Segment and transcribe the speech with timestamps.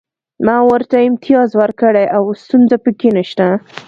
[0.45, 3.45] ما ورته امتیاز ورکړی او ستونزه پکې نشته